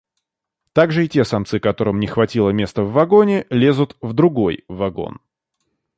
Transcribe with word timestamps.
Также 0.73 1.05
и 1.05 1.07
те 1.07 1.23
самцы, 1.23 1.59
которым 1.59 1.99
не 1.99 2.07
хватило 2.07 2.49
места 2.49 2.81
в 2.81 2.91
вагоне, 2.91 3.45
лезут 3.51 3.97
в 4.01 4.13
другой 4.13 4.63
вагон. 4.67 5.19